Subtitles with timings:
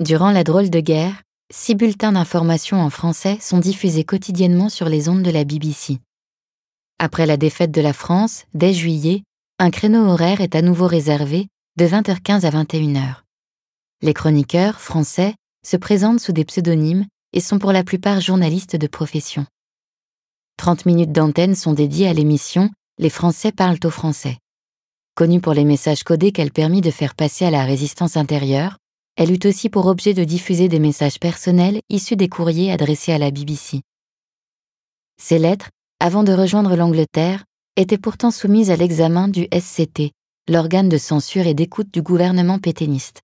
[0.00, 5.10] Durant la drôle de guerre, six bulletins d'information en français sont diffusés quotidiennement sur les
[5.10, 5.98] ondes de la BBC.
[6.98, 9.24] Après la défaite de la France, dès juillet,
[9.58, 13.16] un créneau horaire est à nouveau réservé de 20h15 à 21h.
[14.00, 15.34] Les chroniqueurs, français,
[15.66, 17.04] se présentent sous des pseudonymes
[17.34, 19.44] et sont pour la plupart journalistes de profession.
[20.56, 24.38] 30 minutes d'antenne sont dédiées à l'émission Les Français parlent aux Français.
[25.14, 28.78] Connue pour les messages codés qu'elle permit de faire passer à la résistance intérieure,
[29.20, 33.18] elle eut aussi pour objet de diffuser des messages personnels issus des courriers adressés à
[33.18, 33.82] la BBC.
[35.20, 35.68] Ces lettres,
[35.98, 37.44] avant de rejoindre l'Angleterre,
[37.76, 40.12] étaient pourtant soumises à l'examen du SCT,
[40.48, 43.20] l'organe de censure et d'écoute du gouvernement pétainiste.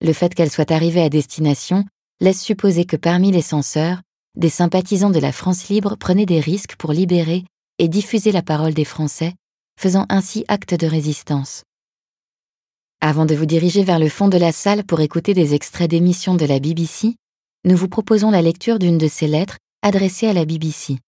[0.00, 1.84] Le fait qu'elles soient arrivées à destination
[2.20, 4.02] laisse supposer que parmi les censeurs,
[4.36, 7.44] des sympathisants de la France libre prenaient des risques pour libérer
[7.78, 9.34] et diffuser la parole des Français,
[9.78, 11.62] faisant ainsi acte de résistance.
[13.02, 16.34] Avant de vous diriger vers le fond de la salle pour écouter des extraits d'émissions
[16.34, 17.16] de la BBC,
[17.64, 20.98] nous vous proposons la lecture d'une de ces lettres adressées à la BBC.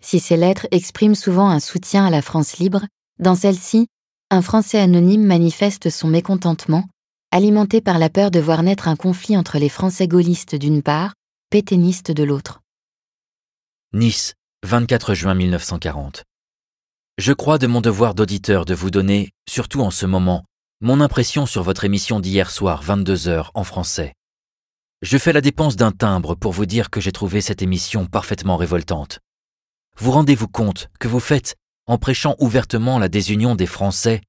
[0.00, 2.86] Si ces lettres expriment souvent un soutien à la France libre,
[3.18, 3.88] dans celle-ci,
[4.30, 6.84] un Français anonyme manifeste son mécontentement,
[7.32, 11.14] alimenté par la peur de voir naître un conflit entre les Français gaullistes d'une part,
[11.50, 12.60] pétainistes de l'autre.
[13.92, 14.34] Nice,
[14.64, 16.22] 24 juin 1940.
[17.18, 20.44] Je crois de mon devoir d'auditeur de vous donner, surtout en ce moment,
[20.80, 24.14] mon impression sur votre émission d'hier soir, 22h, en français.
[25.02, 28.56] Je fais la dépense d'un timbre pour vous dire que j'ai trouvé cette émission parfaitement
[28.56, 29.18] révoltante.
[29.96, 31.56] Vous rendez-vous compte que vous faites,
[31.86, 34.20] en prêchant ouvertement la désunion des Français,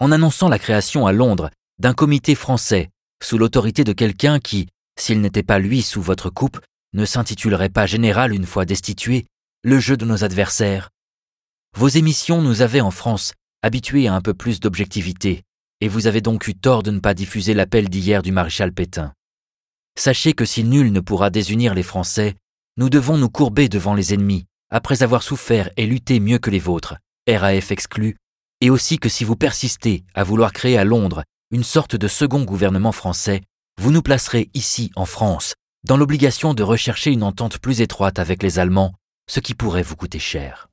[0.00, 2.90] en annonçant la création à Londres d'un comité français,
[3.22, 4.66] sous l'autorité de quelqu'un qui,
[4.98, 6.58] s'il n'était pas lui sous votre coupe,
[6.94, 9.26] ne s'intitulerait pas général une fois destitué,
[9.62, 10.90] le jeu de nos adversaires.
[11.76, 15.44] Vos émissions nous avaient en France habitués à un peu plus d'objectivité,
[15.82, 19.14] et vous avez donc eu tort de ne pas diffuser l'appel d'hier du maréchal Pétain.
[19.98, 22.36] Sachez que si nul ne pourra désunir les Français,
[22.76, 26.60] nous devons nous courber devant les ennemis, après avoir souffert et lutté mieux que les
[26.60, 26.94] vôtres,
[27.28, 28.16] RAF exclu,
[28.60, 32.44] et aussi que si vous persistez à vouloir créer à Londres une sorte de second
[32.44, 33.42] gouvernement français,
[33.80, 38.44] vous nous placerez ici, en France, dans l'obligation de rechercher une entente plus étroite avec
[38.44, 38.94] les Allemands,
[39.28, 40.68] ce qui pourrait vous coûter cher.